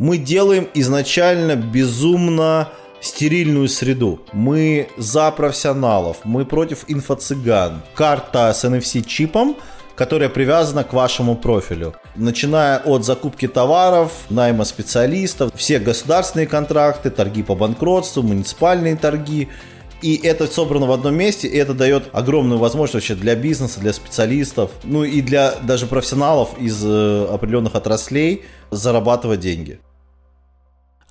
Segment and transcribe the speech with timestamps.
[0.00, 2.68] Мы делаем изначально безумно
[3.00, 4.22] стерильную среду.
[4.32, 7.80] Мы за профессионалов, мы против инфо-цыган.
[7.94, 9.54] Карта с NFC-чипом,
[9.94, 11.94] которая привязана к вашему профилю.
[12.16, 19.48] Начиная от закупки товаров, найма специалистов, все государственные контракты, торги по банкротству, муниципальные торги.
[20.02, 23.92] И это собрано в одном месте, и это дает огромную возможность вообще для бизнеса, для
[23.92, 29.80] специалистов, ну и для даже профессионалов из э, определенных отраслей зарабатывать деньги.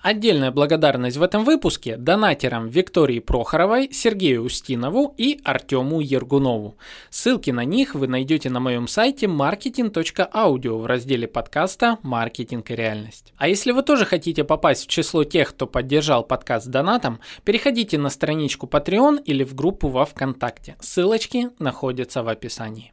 [0.03, 6.75] Отдельная благодарность в этом выпуске донатерам Виктории Прохоровой, Сергею Устинову и Артему Ергунову.
[7.09, 13.33] Ссылки на них вы найдете на моем сайте marketing.audio в разделе подкаста «Маркетинг и реальность».
[13.37, 18.09] А если вы тоже хотите попасть в число тех, кто поддержал подкаст донатом, переходите на
[18.09, 20.75] страничку Patreon или в группу во Вконтакте.
[20.81, 22.92] Ссылочки находятся в описании.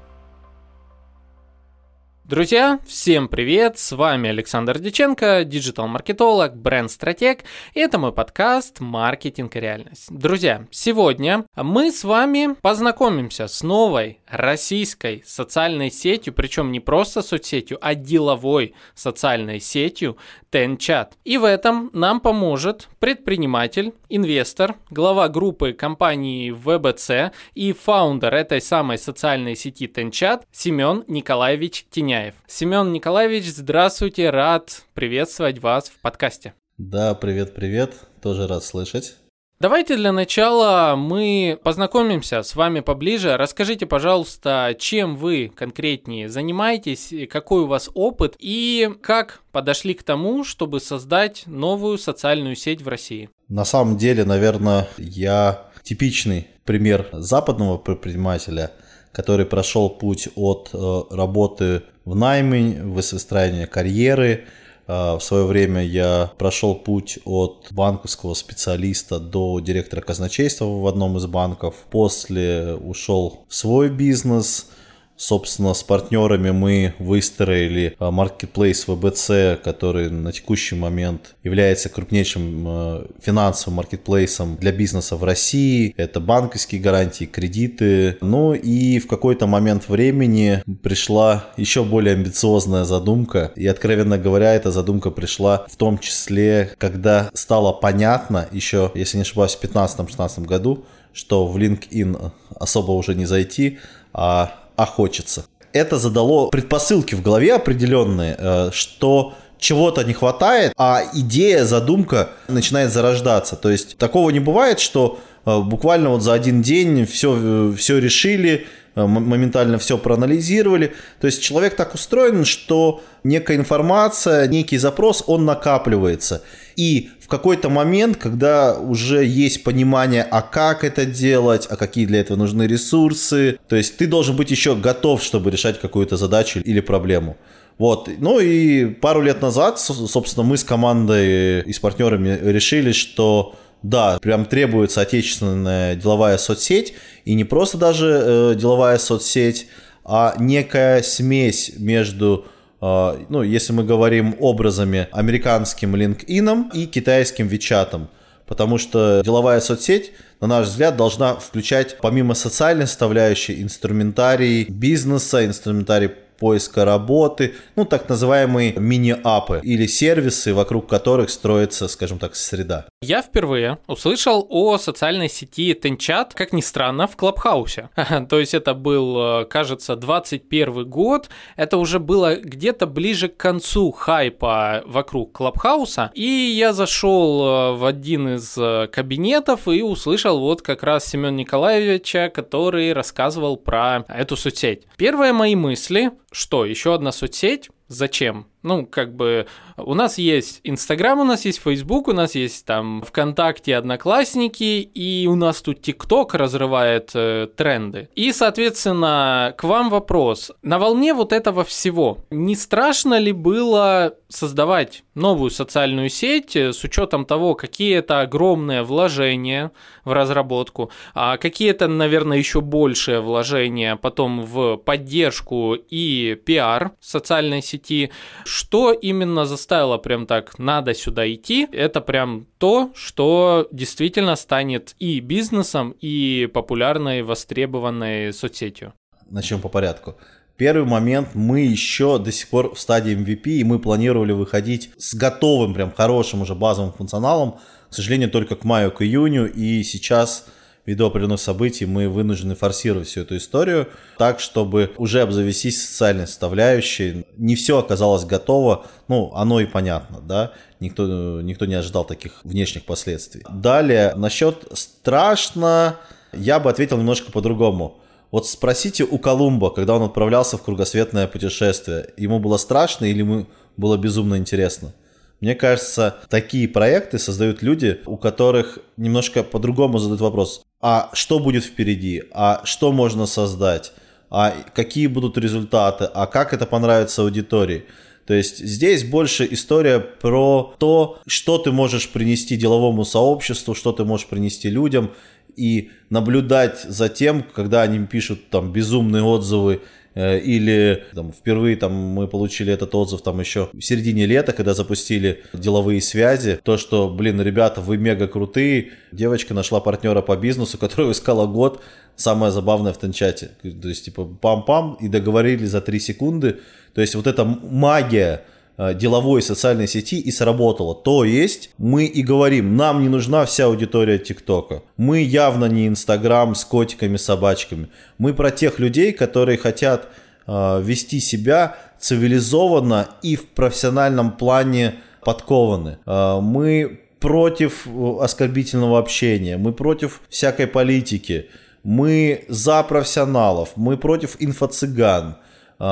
[2.31, 3.77] Друзья, всем привет!
[3.77, 7.39] С вами Александр Диченко, диджитал-маркетолог, бренд-стратег,
[7.73, 10.07] и это мой подкаст «Маркетинг и реальность».
[10.09, 17.77] Друзья, сегодня мы с вами познакомимся с новой российской социальной сетью, причем не просто соцсетью,
[17.81, 20.17] а деловой социальной сетью
[20.51, 21.11] TenChat.
[21.23, 28.97] И в этом нам поможет предприниматель, инвестор, глава группы компании VBC и фаундер этой самой
[28.97, 32.35] социальной сети TenChat Семен Николаевич Теняев.
[32.47, 36.53] Семен Николаевич, здравствуйте, рад приветствовать вас в подкасте.
[36.77, 39.15] Да, привет-привет, тоже рад слышать.
[39.61, 43.37] Давайте для начала мы познакомимся с вами поближе.
[43.37, 50.43] Расскажите, пожалуйста, чем вы конкретнее занимаетесь, какой у вас опыт и как подошли к тому,
[50.43, 53.29] чтобы создать новую социальную сеть в России.
[53.49, 58.71] На самом деле, наверное, я типичный пример западного предпринимателя,
[59.11, 64.45] который прошел путь от э, работы в найме, в выстраивании карьеры.
[64.93, 71.15] А, в свое время я прошел путь от банковского специалиста до директора казначейства в одном
[71.15, 71.75] из банков.
[71.89, 74.67] После ушел в свой бизнес–
[75.21, 83.77] Собственно, с партнерами мы выстроили marketplace VBC, который на текущий момент является крупнейшим а, финансовым
[83.77, 85.93] маркетплейсом для бизнеса в России.
[85.95, 88.17] Это банковские гарантии, кредиты.
[88.21, 93.51] Ну и в какой-то момент времени пришла еще более амбициозная задумка.
[93.55, 99.21] И, откровенно говоря, эта задумка пришла в том числе, когда стало понятно еще, если не
[99.21, 100.83] ошибаюсь, в 2015-2016 году,
[101.13, 103.77] что в LinkedIn особо уже не зайти,
[104.13, 105.45] а а хочется.
[105.73, 112.91] Это задало предпосылки в голове определенные, э, что чего-то не хватает, а идея, задумка начинает
[112.91, 113.55] зарождаться.
[113.55, 117.99] То есть такого не бывает, что э, буквально вот за один день все, э, все
[117.99, 118.65] решили,
[118.95, 120.93] моментально все проанализировали.
[121.19, 126.43] То есть человек так устроен, что некая информация, некий запрос, он накапливается.
[126.75, 132.37] И какой-то момент, когда уже есть понимание, а как это делать, а какие для этого
[132.37, 133.57] нужны ресурсы.
[133.69, 137.37] То есть ты должен быть еще готов, чтобы решать какую-то задачу или проблему.
[137.77, 138.09] Вот.
[138.19, 144.19] Ну и пару лет назад, собственно, мы с командой и с партнерами решили, что да,
[144.19, 146.93] прям требуется отечественная деловая соцсеть,
[147.25, 149.67] и не просто даже э, деловая соцсеть,
[150.03, 152.45] а некая смесь между
[152.81, 158.07] а, ну, если мы говорим образами, американским LinkedIn и китайским WeChat.
[158.47, 160.11] Потому что деловая соцсеть,
[160.41, 166.11] на наш взгляд, должна включать помимо социальной составляющей инструментарий бизнеса, инструментарий
[166.41, 172.87] поиска работы, ну, так называемые мини-апы или сервисы, вокруг которых строится, скажем так, среда.
[173.03, 177.89] Я впервые услышал о социальной сети Тенчат, как ни странно, в Клабхаусе.
[178.29, 183.91] То есть это был, э, кажется, 21 год, это уже было где-то ближе к концу
[183.91, 190.63] хайпа вокруг Клабхауса, и я зашел э, в один из э, кабинетов и услышал вот
[190.63, 194.87] как раз Семен Николаевича, который рассказывал про эту соцсеть.
[194.97, 197.69] Первые мои мысли что, еще одна соцсеть?
[197.87, 198.47] Зачем?
[198.63, 199.47] Ну, как бы
[199.77, 205.27] у нас есть Инстаграм, у нас есть Фейсбук, у нас есть там ВКонтакте, Одноклассники, и
[205.27, 208.09] у нас тут ТикТок разрывает э, тренды.
[208.15, 210.51] И, соответственно, к вам вопрос.
[210.61, 216.83] На волне вот этого всего, не страшно ли было создавать новую социальную сеть э, с
[216.83, 219.71] учетом того, какие это огромные вложения
[220.05, 227.61] в разработку, а какие это, наверное, еще большие вложения потом в поддержку и пиар социальной
[227.61, 228.11] сети,
[228.51, 235.21] что именно заставило прям так, надо сюда идти, это прям то, что действительно станет и
[235.21, 238.93] бизнесом, и популярной, востребованной соцсетью.
[239.29, 240.17] Начнем по порядку.
[240.57, 245.13] Первый момент, мы еще до сих пор в стадии MVP, и мы планировали выходить с
[245.13, 247.57] готовым, прям хорошим уже базовым функционалом,
[247.89, 250.45] к сожалению, только к маю, к июню, и сейчас
[250.85, 253.87] ввиду определенных событий мы вынуждены форсировать всю эту историю
[254.17, 257.25] так, чтобы уже обзавестись социальной составляющей.
[257.37, 262.85] Не все оказалось готово, ну, оно и понятно, да, никто, никто не ожидал таких внешних
[262.85, 263.43] последствий.
[263.49, 265.97] Далее, насчет страшно,
[266.33, 267.97] я бы ответил немножко по-другому.
[268.31, 273.47] Вот спросите у Колумба, когда он отправлялся в кругосветное путешествие, ему было страшно или ему
[273.75, 274.93] было безумно интересно?
[275.41, 280.63] Мне кажется, такие проекты создают люди, у которых немножко по-другому задают вопрос.
[280.79, 282.23] А что будет впереди?
[282.31, 283.91] А что можно создать?
[284.29, 286.05] А какие будут результаты?
[286.05, 287.85] А как это понравится аудитории?
[288.27, 294.05] То есть здесь больше история про то, что ты можешь принести деловому сообществу, что ты
[294.05, 295.11] можешь принести людям,
[295.57, 299.81] и наблюдать за тем, когда они пишут там безумные отзывы
[300.15, 305.43] или там, впервые там, мы получили этот отзыв там еще в середине лета, когда запустили
[305.53, 306.59] деловые связи.
[306.63, 308.91] То, что, блин, ребята, вы мега крутые.
[309.11, 311.81] Девочка нашла партнера по бизнесу, которого искала год.
[312.15, 313.51] Самое забавное в Тенчате.
[313.61, 316.59] То есть, типа, пам-пам, и договорились за 3 секунды.
[316.93, 320.95] То есть, вот эта магия Э, деловой социальной сети и сработало.
[320.95, 324.81] То есть мы и говорим, нам не нужна вся аудитория ТикТока.
[324.97, 327.89] Мы явно не Инстаграм с котиками, собачками.
[328.17, 330.07] Мы про тех людей, которые хотят
[330.47, 335.99] э, вести себя цивилизованно и в профессиональном плане подкованы.
[336.05, 337.87] Э, мы против
[338.19, 341.49] оскорбительного общения, мы против всякой политики,
[341.83, 345.50] мы за профессионалов, мы против инфо-цыган, э,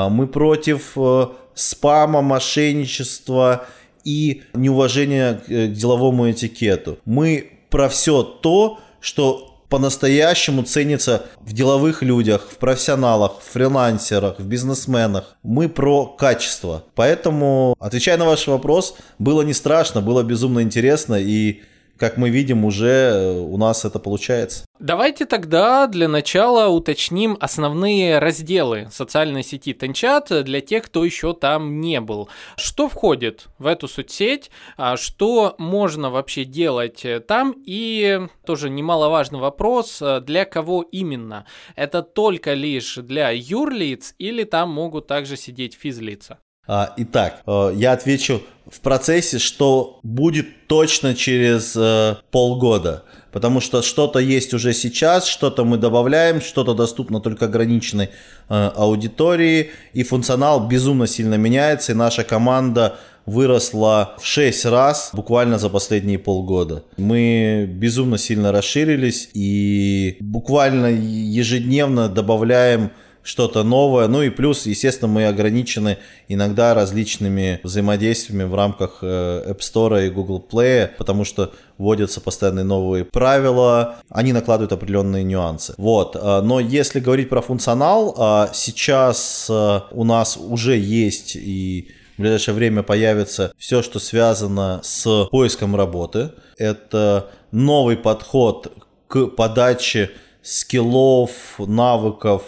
[0.09, 3.65] мы против э, спама, мошенничества
[4.03, 6.99] и неуважения к деловому этикету.
[7.05, 14.45] Мы про все то, что по-настоящему ценится в деловых людях, в профессионалах, в фрилансерах, в
[14.45, 15.37] бизнесменах.
[15.43, 16.83] Мы про качество.
[16.95, 21.61] Поэтому, отвечая на ваш вопрос, было не страшно, было безумно интересно и
[21.99, 24.65] как мы видим, уже э, у нас это получается.
[24.79, 31.81] Давайте тогда для начала уточним основные разделы социальной сети Тенчат для тех, кто еще там
[31.81, 32.29] не был.
[32.55, 39.39] Что входит в эту соцсеть, а что можно вообще делать э, там и тоже немаловажный
[39.39, 41.45] вопрос, э, для кого именно?
[41.75, 46.39] Это только лишь для юрлиц или там могут также сидеть физлица?
[46.71, 53.05] А, итак, э, я отвечу в процессе, что будет точно через э, полгода.
[53.31, 58.09] Потому что что-то есть уже сейчас, что-то мы добавляем, что-то доступно только ограниченной
[58.49, 65.57] э, аудитории, и функционал безумно сильно меняется, и наша команда выросла в 6 раз буквально
[65.57, 66.83] за последние полгода.
[66.97, 72.91] Мы безумно сильно расширились и буквально ежедневно добавляем
[73.29, 74.07] что-то новое.
[74.07, 80.09] Ну и плюс, естественно, мы ограничены иногда различными взаимодействиями в рамках э, App Store и
[80.09, 85.75] Google Play, потому что вводятся постоянные новые правила, они накладывают определенные нюансы.
[85.77, 92.21] Вот, э, но если говорить про функционал, э, сейчас у нас уже есть и в
[92.21, 96.31] ближайшее время появится все, что связано с поиском работы.
[96.57, 98.73] Это новый подход
[99.07, 100.09] к подаче
[100.41, 102.43] скиллов, навыков,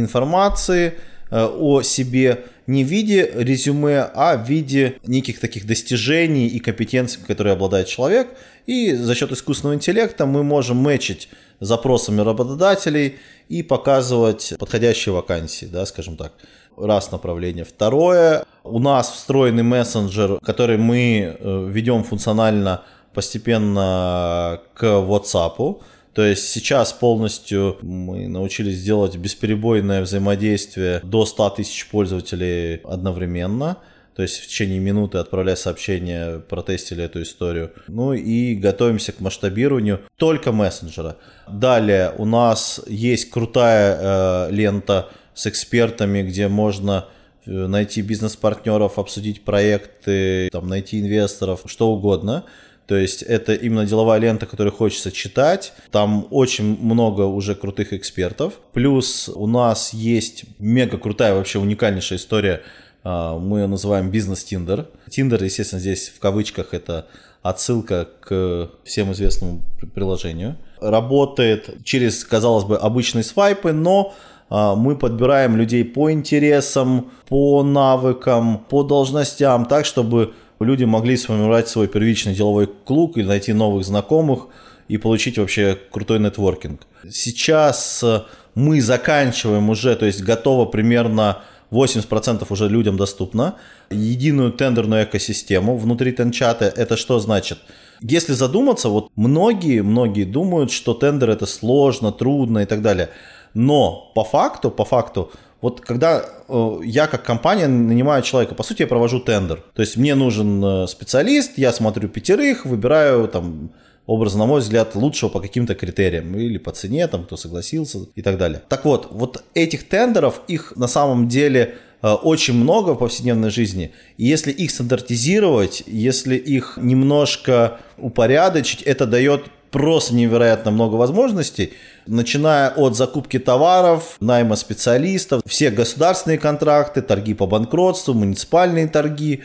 [0.00, 0.94] информации
[1.30, 7.20] э, о себе не в виде резюме, а в виде неких таких достижений и компетенций,
[7.26, 8.28] которые обладает человек.
[8.66, 11.28] И за счет искусственного интеллекта мы можем мэчить
[11.60, 13.16] запросами работодателей
[13.48, 16.32] и показывать подходящие вакансии, да, скажем так.
[16.76, 17.64] Раз направление.
[17.64, 22.82] Второе, у нас встроенный мессенджер, который мы э, ведем функционально
[23.14, 25.80] постепенно к WhatsApp.
[26.16, 33.76] То есть сейчас полностью мы научились делать бесперебойное взаимодействие до 100 тысяч пользователей одновременно.
[34.14, 37.72] То есть в течение минуты отправляя сообщение, протестили эту историю.
[37.86, 41.18] Ну и готовимся к масштабированию только мессенджера.
[41.46, 47.08] Далее у нас есть крутая э, лента с экспертами, где можно
[47.44, 52.44] найти бизнес-партнеров, обсудить проекты, там, найти инвесторов, что угодно.
[52.86, 55.72] То есть это именно деловая лента, которую хочется читать.
[55.90, 58.54] Там очень много уже крутых экспертов.
[58.72, 62.62] Плюс у нас есть мега крутая, вообще уникальнейшая история.
[63.02, 64.86] А, мы ее называем бизнес Тиндер.
[65.10, 67.06] Тиндер, естественно, здесь в кавычках это
[67.42, 69.62] отсылка к всем известному
[69.94, 70.56] приложению.
[70.80, 74.14] Работает через, казалось бы, обычные свайпы, но
[74.48, 81.68] а, мы подбираем людей по интересам, по навыкам, по должностям, так, чтобы люди могли сформировать
[81.68, 84.48] свой первичный деловой клуб или найти новых знакомых
[84.88, 86.86] и получить вообще крутой нетворкинг.
[87.10, 88.22] Сейчас э,
[88.54, 93.56] мы заканчиваем уже, то есть готово примерно 80% уже людям доступно.
[93.90, 96.64] Единую тендерную экосистему внутри тенчата.
[96.64, 97.58] Это что значит?
[98.00, 103.10] Если задуматься, вот многие, многие думают, что тендер это сложно, трудно и так далее.
[103.54, 108.82] Но по факту, по факту, вот когда э, я как компания нанимаю человека, по сути,
[108.82, 109.64] я провожу тендер.
[109.74, 113.70] То есть мне нужен э, специалист, я смотрю пятерых, выбираю там
[114.06, 118.22] образно, на мой взгляд, лучшего по каким-то критериям, или по цене, там, кто согласился и
[118.22, 118.62] так далее.
[118.68, 123.92] Так вот, вот этих тендеров, их на самом деле э, очень много в повседневной жизни.
[124.16, 129.46] И если их стандартизировать, если их немножко упорядочить, это дает
[129.76, 131.74] просто невероятно много возможностей,
[132.06, 139.42] начиная от закупки товаров, найма специалистов, все государственные контракты, торги по банкротству, муниципальные торги.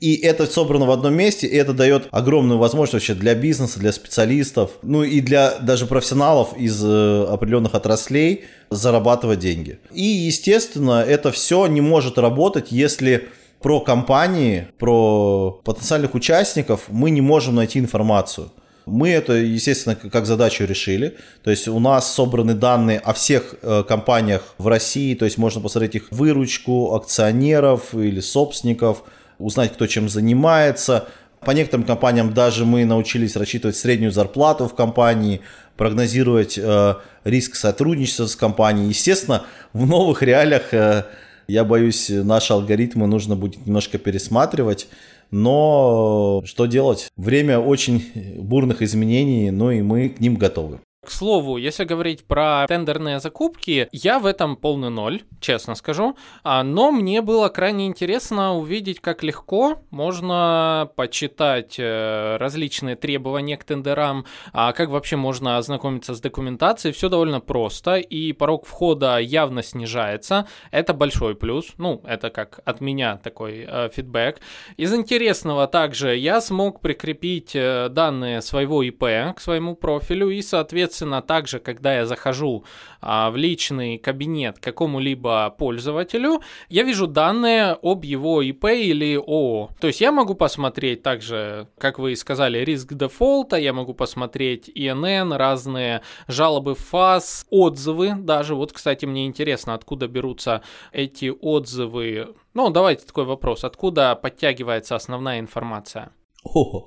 [0.00, 3.92] И это собрано в одном месте, и это дает огромную возможность вообще для бизнеса, для
[3.92, 9.80] специалистов, ну и для даже профессионалов из э, определенных отраслей зарабатывать деньги.
[9.92, 13.28] И, естественно, это все не может работать, если
[13.60, 18.50] про компании, про потенциальных участников мы не можем найти информацию.
[18.86, 21.16] Мы это, естественно, как задачу решили.
[21.42, 25.60] То есть у нас собраны данные о всех э, компаниях в России, то есть можно
[25.60, 29.04] посмотреть их выручку акционеров или собственников,
[29.38, 31.08] узнать, кто чем занимается.
[31.40, 35.40] По некоторым компаниям даже мы научились рассчитывать среднюю зарплату в компании,
[35.76, 38.88] прогнозировать э, риск сотрудничества с компанией.
[38.88, 41.04] Естественно, в новых реалиях, э,
[41.48, 44.88] я боюсь, наши алгоритмы нужно будет немножко пересматривать.
[45.36, 47.08] Но что делать?
[47.16, 48.04] Время очень
[48.38, 50.78] бурных изменений, ну и мы к ним готовы.
[51.04, 56.16] К слову, если говорить про тендерные закупки, я в этом полный ноль, честно скажу.
[56.42, 63.64] А, но мне было крайне интересно увидеть, как легко можно почитать э, различные требования к
[63.64, 66.94] тендерам, а как вообще можно ознакомиться с документацией.
[66.94, 70.48] Все довольно просто, и порог входа явно снижается.
[70.70, 71.74] Это большой плюс.
[71.76, 74.40] Ну, это как от меня такой э, фидбэк.
[74.78, 80.93] Из интересного также я смог прикрепить э, данные своего ИП к своему профилю и, соответственно,
[80.94, 82.64] Соответственно, также, когда я захожу
[83.00, 89.70] а, в личный кабинет какому-либо пользователю, я вижу данные об его ИП или ООО.
[89.80, 95.32] То есть я могу посмотреть также, как вы сказали, риск дефолта, я могу посмотреть ИНН,
[95.32, 98.54] разные жалобы ФАС, отзывы даже.
[98.54, 102.36] Вот, кстати, мне интересно, откуда берутся эти отзывы.
[102.54, 103.64] Ну, давайте такой вопрос.
[103.64, 106.12] Откуда подтягивается основная информация?
[106.44, 106.84] О,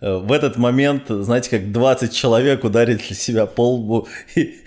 [0.00, 4.60] э, в этот момент, знаете, как 20 человек ударили себя по лбу и,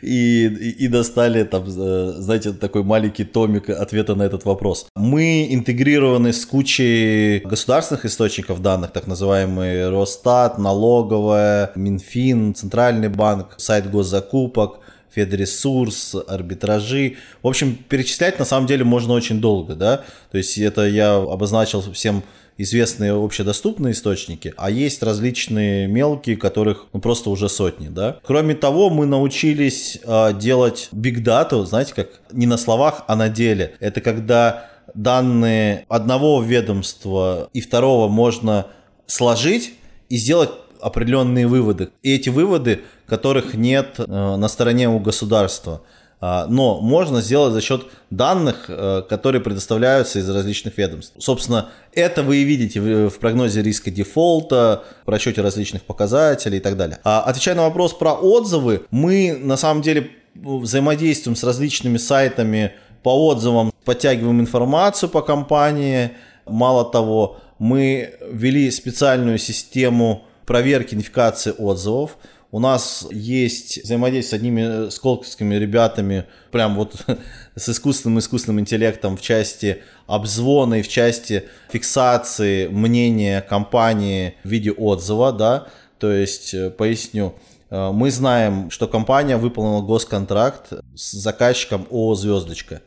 [0.00, 4.86] и, и достали там, э, знаете, такой маленький томик ответа на этот вопрос.
[4.96, 13.90] Мы интегрированы с кучей государственных источников данных, так называемые Росстат, налоговая, Минфин, Центральный банк, сайт
[13.90, 14.80] госзакупок,
[15.14, 17.16] Федресурс, арбитражи.
[17.42, 20.04] В общем, перечислять на самом деле можно очень долго, да.
[20.30, 22.22] То есть это я обозначил всем
[22.62, 28.18] известные общедоступные источники, а есть различные мелкие, которых ну, просто уже сотни, да.
[28.22, 33.76] Кроме того, мы научились э, делать data, знаете, как не на словах, а на деле.
[33.80, 38.66] Это когда данные одного ведомства и второго можно
[39.06, 39.74] сложить
[40.08, 40.50] и сделать
[40.80, 41.90] определенные выводы.
[42.02, 45.82] И эти выводы, которых нет э, на стороне у государства.
[46.20, 51.14] А, но можно сделать за счет данных, э, которые предоставляются из различных ведомств.
[51.18, 56.76] Собственно, это вы и видите в прогнозе риска дефолта, в расчете различных показателей и так
[56.76, 56.98] далее.
[57.04, 62.72] А отвечая на вопрос про отзывы, мы на самом деле взаимодействуем с различными сайтами
[63.02, 66.12] по отзывам, подтягиваем информацию по компании.
[66.46, 72.16] Мало того, мы ввели специальную систему проверки идентификации отзывов.
[72.52, 76.96] У нас есть взаимодействие с одними э, сколковскими ребятами, прям вот
[77.54, 84.72] с искусственным искусственным интеллектом в части обзвона и в части фиксации мнения компании в виде
[84.72, 85.68] отзыва, да,
[86.00, 87.34] то есть, э, поясню,
[87.70, 92.82] э, мы знаем, что компания выполнила госконтракт с заказчиком ООО «Звездочка».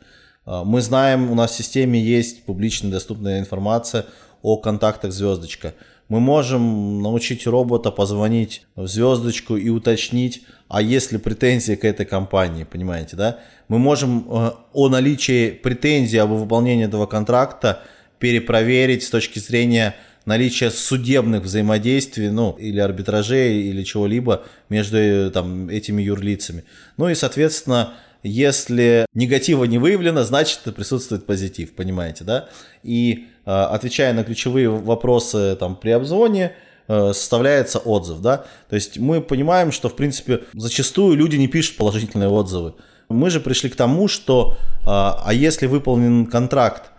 [0.46, 4.04] Мы знаем, у нас в системе есть публично доступная информация
[4.42, 5.72] о контактах звездочка.
[6.08, 12.04] Мы можем научить робота позвонить в звездочку и уточнить, а есть ли претензии к этой
[12.04, 13.38] компании, понимаете, да?
[13.68, 17.82] Мы можем э, о наличии претензий об выполнении этого контракта
[18.18, 19.94] перепроверить с точки зрения
[20.26, 26.64] наличие судебных взаимодействий, ну, или арбитражей, или чего-либо между э, там, этими юрлицами.
[26.96, 32.48] Ну и, соответственно, если негатива не выявлено, значит присутствует позитив, понимаете, да?
[32.82, 36.52] И отвечая на ключевые вопросы там, при обзвоне,
[36.88, 38.44] э, составляется отзыв, да?
[38.68, 42.74] То есть мы понимаем, что, в принципе, зачастую люди не пишут положительные отзывы.
[43.08, 46.90] Мы же пришли к тому, что а если выполнен контракт,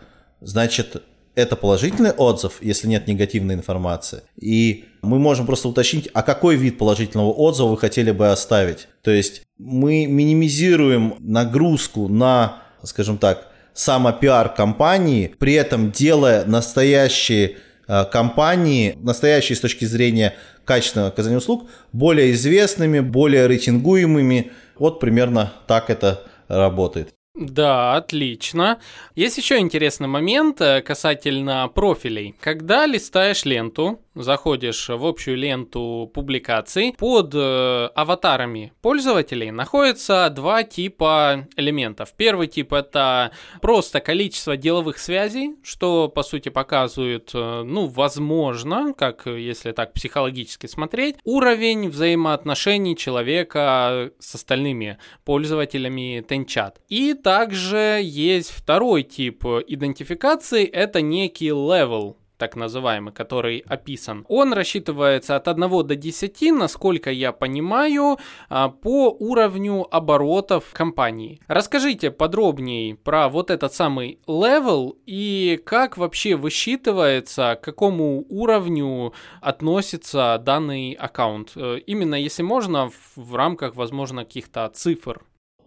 [0.41, 1.03] значит
[1.35, 4.21] это положительный отзыв, если нет негативной информации.
[4.39, 8.87] И мы можем просто уточнить, а какой вид положительного отзыва вы хотели бы оставить.
[9.01, 18.05] То есть мы минимизируем нагрузку на, скажем так, самопиар компании, при этом делая настоящие э,
[18.05, 24.51] компании, настоящие с точки зрения качественного оказания услуг, более известными, более рейтингуемыми.
[24.79, 27.09] Вот примерно так это работает.
[27.35, 28.79] Да, отлично.
[29.13, 32.33] Есть еще интересный момент э, касательно профилей.
[32.39, 41.47] Когда листаешь ленту, заходишь в общую ленту публикаций, под э, аватарами пользователей находятся два типа
[41.55, 42.13] элементов.
[42.15, 43.31] Первый тип это
[43.61, 50.67] просто количество деловых связей, что по сути показывает, э, ну, возможно, как если так психологически
[50.67, 56.79] смотреть, уровень взаимоотношений человека с остальными пользователями Тенчат.
[56.87, 65.35] И также есть второй тип идентификации, это некий level так называемый, который описан, он рассчитывается
[65.35, 68.17] от 1 до 10, насколько я понимаю,
[68.49, 71.39] а, по уровню оборотов компании.
[71.47, 80.41] Расскажите подробнее про вот этот самый level и как вообще высчитывается, к какому уровню относится
[80.43, 81.51] данный аккаунт.
[81.55, 85.21] Э, именно, если можно, в рамках, возможно, каких-то цифр.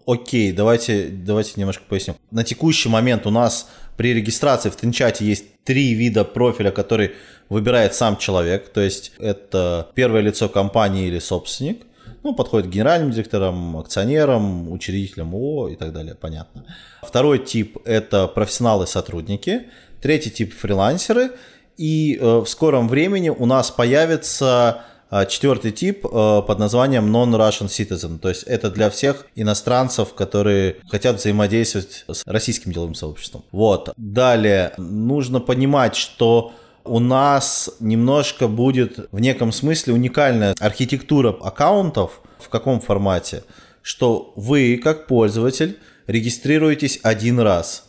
[0.09, 2.17] Окей, давайте, давайте немножко поясню.
[2.31, 3.69] На текущий момент у нас
[3.99, 7.11] при регистрации в Тинчате есть три вида профиля, который
[7.51, 8.71] выбирает сам человек.
[8.71, 11.83] То есть это первое лицо компании или собственник.
[12.23, 16.65] Ну, подходит генеральным директорам, акционерам, учредителям ООО и так далее, понятно.
[17.03, 19.65] Второй тип– это профессионалы-сотрудники.
[20.01, 21.33] Третий тип– фрилансеры.
[21.77, 24.85] И э, в скором времени у нас появится
[25.29, 31.17] четвертый тип э, под названием Non-Russian Citizen, то есть это для всех иностранцев, которые хотят
[31.17, 33.45] взаимодействовать с российским деловым сообществом.
[33.53, 33.93] Вот.
[33.97, 36.53] Далее, нужно понимать, что
[36.85, 42.21] у нас немножко будет в неком смысле уникальная архитектура аккаунтов.
[42.39, 43.45] В каком формате?
[43.83, 47.85] Что вы, как пользователь, регистрируетесь один раз–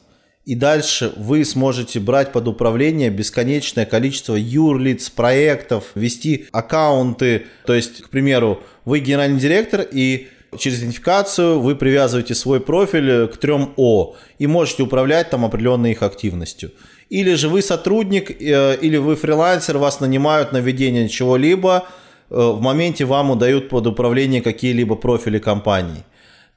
[0.50, 7.46] и дальше вы сможете брать под управление бесконечное количество юрлиц, проектов, вести аккаунты.
[7.68, 13.38] То есть, к примеру, вы генеральный директор и через идентификацию вы привязываете свой профиль к
[13.38, 16.72] трем О и можете управлять там определенной их активностью.
[17.10, 21.88] Или же вы сотрудник, э, или вы фрилансер, вас нанимают на ведение чего-либо,
[22.32, 26.04] э, в моменте вам удают под управление какие-либо профили компании.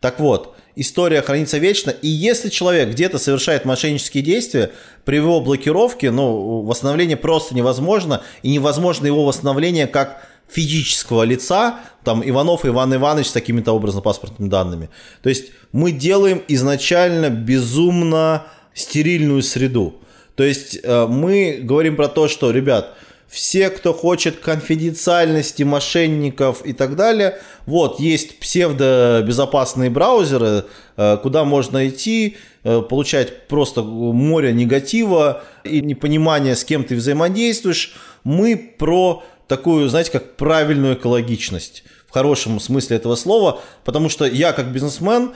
[0.01, 4.71] Так вот, история хранится вечно, и если человек где-то совершает мошеннические действия,
[5.05, 12.23] при его блокировке, ну, восстановление просто невозможно, и невозможно его восстановление как физического лица, там,
[12.29, 14.91] Иванов Иван Иванович с такими-то образно паспортными данными.
[15.23, 19.95] То есть мы делаем изначально безумно стерильную среду.
[20.35, 22.95] То есть э, мы говорим про то, что, ребят,
[23.33, 30.67] все, кто хочет конфиденциальности мошенников и так далее, вот, есть псевдобезопасные браузеры,
[30.99, 37.95] э, куда можно идти, э, получать просто море негатива и непонимание, с кем ты взаимодействуешь.
[38.23, 44.53] Мы про такую, знаете, как правильную экологичность в хорошем смысле этого слова, потому что я
[44.53, 45.33] как бизнесмен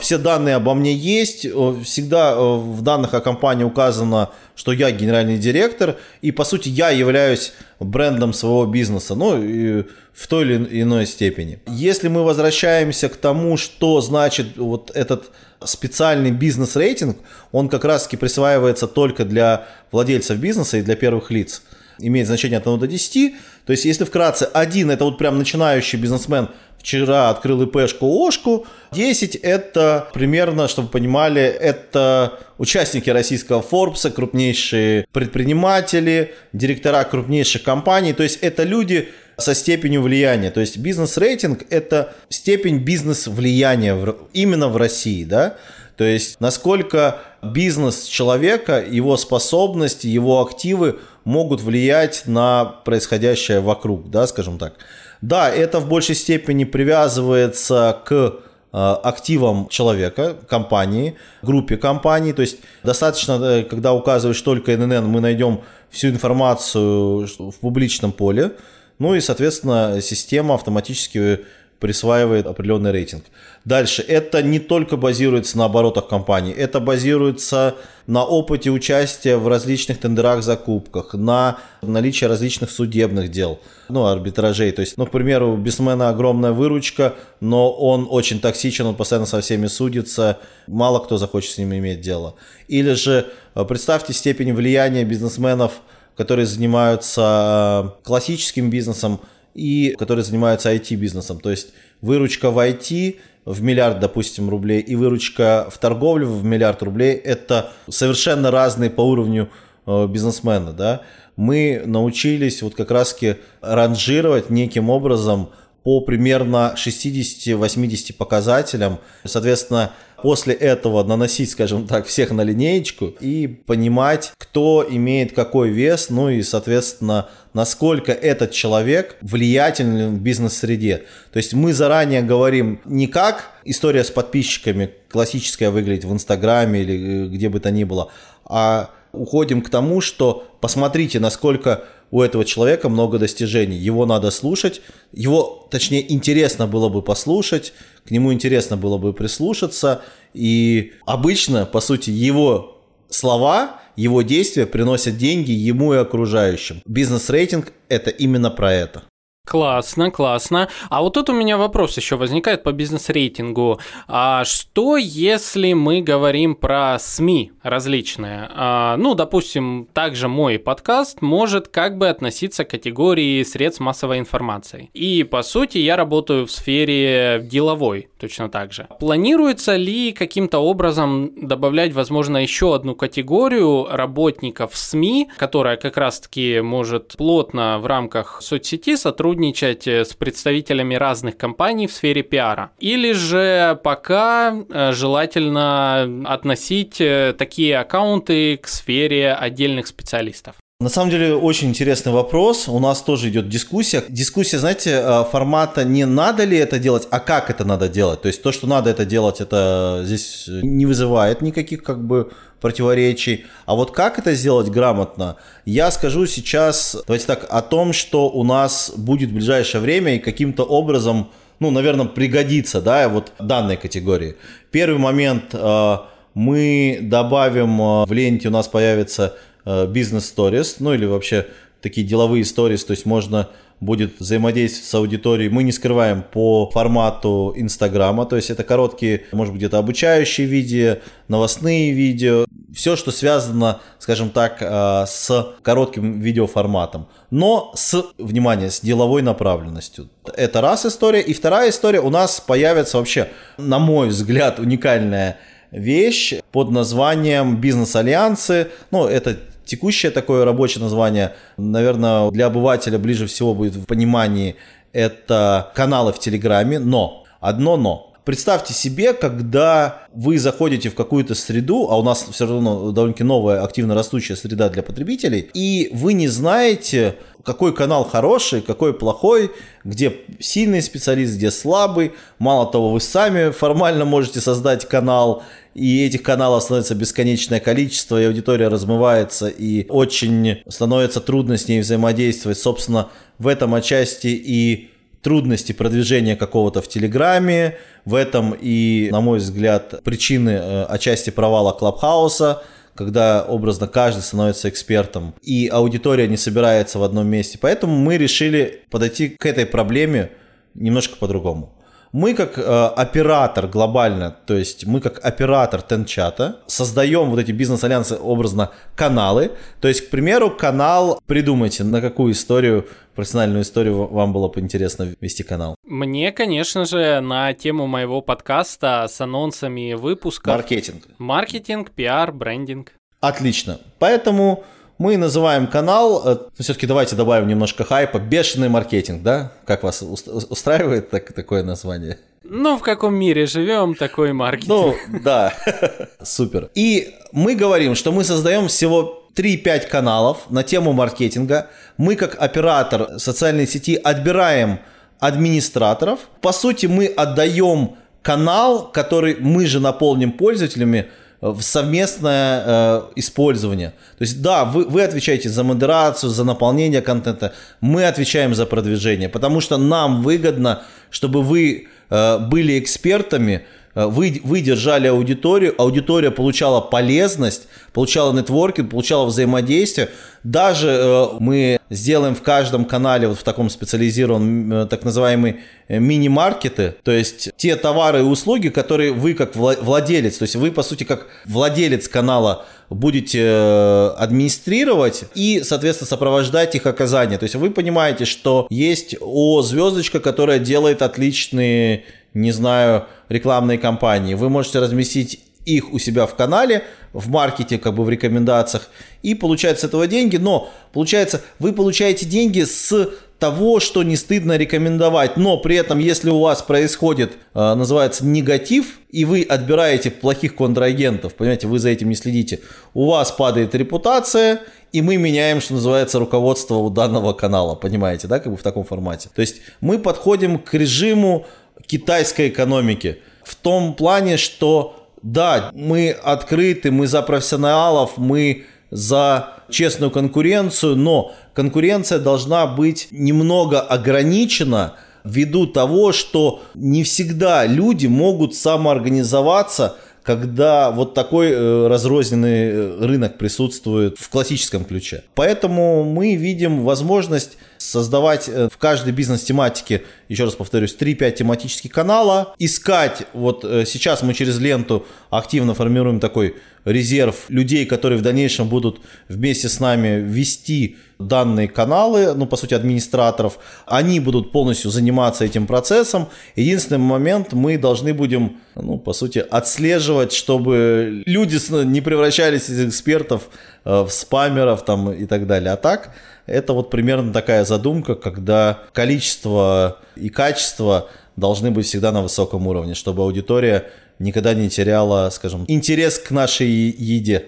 [0.00, 4.90] все данные обо мне есть, э, всегда э, в данных о компании указано, что я
[4.90, 11.06] генеральный директор, и по сути я являюсь брендом своего бизнеса, ну, в той или иной
[11.06, 11.60] степени.
[11.68, 15.30] Если мы возвращаемся к тому, что значит вот этот
[15.64, 17.18] специальный бизнес-рейтинг,
[17.52, 21.62] он как раз-таки присваивается только для владельцев бизнеса и для первых лиц.
[22.00, 23.34] Имеет значение от 1 до 10.
[23.68, 28.66] То есть, если вкратце, один это вот прям начинающий бизнесмен– вчера открыл ИПшку ОШку.
[28.92, 38.14] 10 это примерно, чтобы понимали, это участники российского Форбса, крупнейшие предприниматели, директора крупнейших компаний.
[38.14, 40.50] То есть это люди со степенью влияния.
[40.50, 45.56] То есть бизнес-рейтинг– это степень бизнес-влияния именно в России, да.
[45.98, 54.28] То есть, насколько бизнес человека, его способности, его активы могут влиять на происходящее вокруг, да,
[54.28, 54.74] скажем так.
[55.20, 62.32] Да, это в большей степени привязывается к э, активам человека, компании, группе компаний.
[62.32, 68.52] То есть достаточно, э, когда указываешь только ННН, мы найдем всю информацию в публичном поле.
[69.00, 71.40] Ну и, соответственно, система автоматически
[71.78, 73.24] присваивает определенный рейтинг.
[73.64, 79.98] Дальше, это не только базируется на оборотах компании, это базируется на опыте участия в различных
[79.98, 84.72] тендерах, закупках, на наличии различных судебных дел, ну, арбитражей.
[84.72, 89.26] То есть, ну, к примеру, у бизнесмена огромная выручка, но он очень токсичен, он постоянно
[89.26, 92.34] со всеми судится, мало кто захочет с ним иметь дело.
[92.66, 95.72] Или же э, представьте степень влияния бизнесменов,
[96.16, 99.20] которые занимаются э, классическим бизнесом,
[99.54, 101.40] и которые занимаются IT-бизнесом.
[101.40, 106.82] То есть выручка в IT в миллиард, допустим, рублей и выручка в торговле в миллиард
[106.82, 109.48] рублей– это совершенно разные по уровню
[109.86, 110.72] э, бизнесмена.
[110.72, 111.02] Да?
[111.36, 115.50] Мы научились вот как раз-таки ранжировать неким образом
[115.88, 118.98] по примерно 60-80 показателям.
[119.24, 126.10] Соответственно, после этого наносить, скажем так, всех на линеечку и понимать, кто имеет какой вес,
[126.10, 131.04] ну и, соответственно, насколько этот человек влиятельный в бизнес-среде.
[131.32, 137.24] То есть мы заранее говорим не как история с подписчиками классическая выглядит в Инстаграме или
[137.24, 138.10] э, где бы то ни было,
[138.44, 143.76] а уходим к тому, что посмотрите, насколько у этого человека много достижений.
[143.76, 144.80] Его надо слушать,
[145.12, 147.72] его, точнее, интересно было бы послушать,
[148.06, 150.02] к нему интересно было бы прислушаться.
[150.34, 156.82] И обычно, по сути, его слова, его действия приносят деньги ему и окружающим.
[156.86, 159.02] Бизнес-рейтинг– это именно про это.
[159.48, 160.68] Классно, классно.
[160.90, 163.80] А вот тут у меня вопрос еще возникает по бизнес-рейтингу.
[164.06, 168.50] А что если мы говорим про СМИ различные?
[168.54, 174.90] А, ну, допустим, также мой подкаст может как бы относиться к категории средств массовой информации.
[174.92, 178.86] И, по сути, я работаю в сфере деловой точно так же.
[179.00, 187.16] Планируется ли каким-то образом добавлять, возможно, еще одну категорию работников СМИ, которая как раз-таки может
[187.16, 192.70] плотно в рамках соцсети сотрудничать сотрудничать э, с представителями разных компаний в сфере пиара.
[192.80, 200.56] Или же пока э, желательно относить э, такие аккаунты к сфере отдельных специалистов.
[200.80, 202.68] На самом деле очень интересный вопрос.
[202.68, 204.04] У нас тоже идет дискуссия.
[204.08, 208.22] Дискуссия, знаете, формата не надо ли это делать, а как это надо делать.
[208.22, 213.46] То есть то, что надо это делать, это здесь не вызывает никаких как бы противоречий.
[213.66, 218.44] А вот как это сделать грамотно, я скажу сейчас, давайте так, о том, что у
[218.44, 224.36] нас будет в ближайшее время и каким-то образом, ну, наверное, пригодится, да, вот данной категории.
[224.70, 225.96] Первый момент, э,
[226.34, 229.47] мы добавим э, в ленте, у нас появится э,
[229.88, 231.46] бизнес-сторис, ну, или вообще
[231.80, 233.48] такие деловые истории, то есть можно
[233.80, 235.50] будет взаимодействовать с аудиторией.
[235.50, 240.96] Мы не скрываем по формату Инстаграма, то есть это короткие, может быть, где-то обучающие видео,
[241.28, 248.80] новостные видео, все, что связано, скажем так, э, с коротким видеоформатом, но с, внимание, с
[248.80, 250.08] деловой направленностью.
[250.36, 251.20] Это раз история.
[251.20, 255.38] И вторая история, у нас появится вообще, на мой взгляд, уникальная
[255.70, 258.68] вещь под названием «Бизнес-альянсы».
[258.90, 264.56] Ну, это Текущее такое рабочее название, наверное, для обывателя ближе всего будет в понимании.
[264.94, 271.88] Это каналы в Телеграме, но, одно но, Представьте себе, когда вы заходите в какую-то среду,
[271.88, 276.28] а у нас все равно довольно-таки новая активно растущая среда для потребителей, и вы не
[276.28, 279.50] знаете, какой канал хороший, какой плохой,
[279.82, 282.12] где сильный специалист, где слабый.
[282.38, 285.42] Мало того, вы сами формально можете создать канал,
[285.74, 291.80] и этих каналов становится бесконечное количество, и аудитория размывается, и очень становится трудно с ней
[291.80, 292.58] взаимодействовать.
[292.58, 294.90] Собственно, в этом отчасти и
[295.22, 301.72] трудности продвижения какого-то в Телеграме, в этом и, на мой взгляд, причины э, отчасти провала
[301.72, 302.62] Клабхауса,
[302.94, 307.58] когда образно каждый становится экспертом, и аудитория не собирается в одном месте.
[307.60, 310.30] Поэтому мы решили подойти к этой проблеме
[310.74, 311.77] немножко по-другому
[312.12, 318.16] мы как э, оператор глобально, то есть мы как оператор Тенчата создаем вот эти бизнес-альянсы
[318.16, 319.52] образно каналы.
[319.80, 325.14] То есть, к примеру, канал, придумайте, на какую историю, профессиональную историю вам было бы интересно
[325.20, 325.74] вести канал.
[325.84, 330.50] Мне, конечно же, на тему моего подкаста с анонсами выпуска.
[330.50, 331.04] Маркетинг.
[331.18, 332.92] Маркетинг, пиар, брендинг.
[333.20, 333.80] Отлично.
[333.98, 334.64] Поэтому
[334.98, 339.52] мы называем канал, э, все-таки давайте добавим немножко хайпа, бешеный маркетинг, да?
[339.64, 342.18] Как вас устраивает так, такое название?
[342.42, 344.68] Ну, в каком мире живем, такой маркетинг.
[344.68, 345.52] Ну, да,
[346.22, 346.70] супер.
[346.74, 351.68] И мы говорим, что мы создаем всего 3-5 каналов на тему маркетинга.
[351.96, 354.80] Мы как оператор социальной сети отбираем
[355.20, 356.20] администраторов.
[356.40, 361.08] По сути, мы отдаем канал, который мы же наполним пользователями,
[361.40, 363.90] в совместное э, использование.
[364.18, 369.28] То есть, да, вы, вы отвечаете за модерацию, за наполнение контента, мы отвечаем за продвижение,
[369.28, 373.64] потому что нам выгодно, чтобы вы э, были экспертами,
[373.98, 380.10] Э, вы, вы держали аудиторию, аудитория получала полезность, получала нетворкинг, получала взаимодействие.
[380.42, 385.98] Даже э, мы сделаем в каждом канале вот в таком специализированном э, так называемый э,
[385.98, 390.82] мини-маркеты, то есть те товары и услуги, которые вы как владелец, то есть вы по
[390.82, 397.38] сути как владелец канала будете э, администрировать и, соответственно, сопровождать их оказание.
[397.38, 404.34] То есть вы понимаете, что есть О звездочка, которая делает отличные не знаю, рекламные кампании.
[404.34, 405.40] Вы можете разместить
[405.76, 408.88] их у себя в канале, в маркете, как бы в рекомендациях,
[409.22, 410.36] и получать с этого деньги.
[410.36, 416.28] Но, получается, вы получаете деньги с того, что не стыдно рекомендовать, но при этом, если
[416.30, 422.08] у вас происходит, э, называется, негатив, и вы отбираете плохих контрагентов, понимаете, вы за этим
[422.08, 422.60] не следите,
[422.94, 428.40] у вас падает репутация, и мы меняем, что называется, руководство у данного канала, понимаете, да,
[428.40, 429.28] как бы в таком формате.
[429.32, 431.46] То есть мы подходим к режиму
[431.86, 433.18] китайской экономики.
[433.44, 441.32] В том плане, что да, мы открыты, мы за профессионалов, мы за честную конкуренцию, но
[441.54, 449.96] конкуренция должна быть немного ограничена ввиду того, что не всегда люди могут самоорганизоваться
[450.28, 455.24] когда вот такой э, разрозненный э, рынок присутствует в классическом ключе.
[455.34, 457.56] Поэтому мы видим возможность
[457.90, 464.34] создавать э, в каждой бизнес-тематике, еще раз повторюсь, 3-5 тематических канала, искать, вот сейчас мы
[464.34, 470.96] через ленту активно формируем такой резерв людей, которые в дальнейшем будут вместе с нами вести
[471.18, 476.28] данные каналы, ну, по сути, администраторов, они будут полностью заниматься этим процессом.
[476.54, 483.48] Единственный момент, мы должны будем, ну, по сути, отслеживать, чтобы люди не превращались из экспертов
[483.84, 485.72] э, в спамеров там и так далее.
[485.72, 486.14] А так,
[486.48, 492.94] это вот примерно такая задумка, когда количество и качество должны быть всегда на высоком уровне,
[492.94, 493.86] чтобы аудитория
[494.18, 497.46] никогда не теряла, скажем, интерес к нашей еде.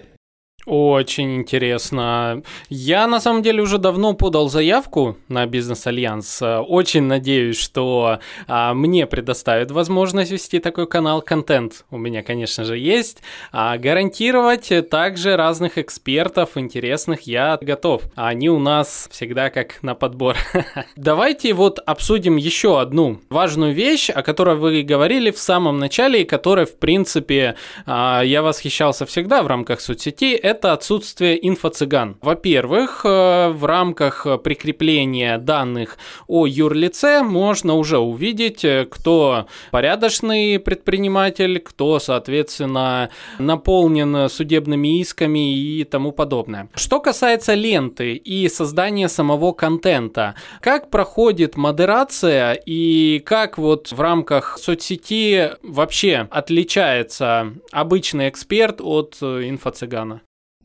[0.65, 2.43] Очень интересно.
[2.69, 6.41] Я на самом деле уже давно подал заявку на бизнес-альянс.
[6.41, 11.21] Очень надеюсь, что а, мне предоставят возможность вести такой канал.
[11.21, 13.21] Контент у меня, конечно же, есть.
[13.51, 18.03] А гарантировать также разных экспертов интересных я готов.
[18.15, 20.37] Они у нас всегда как на подбор.
[20.95, 26.25] Давайте вот обсудим еще одну важную вещь, о которой вы говорили в самом начале и
[26.25, 27.55] которой, в принципе,
[27.87, 32.17] а, я восхищался всегда в рамках соцсетей это отсутствие инфо-цыган.
[32.21, 41.59] Во-первых, э, в рамках прикрепления данных о юрлице можно уже увидеть, э, кто порядочный предприниматель,
[41.59, 43.09] кто, соответственно,
[43.39, 46.69] наполнен судебными исками и тому подобное.
[46.75, 54.57] Что касается ленты и создания самого контента, как проходит модерация и как вот в рамках
[54.57, 60.21] соцсети вообще отличается обычный эксперт от э, инфо-цыгана?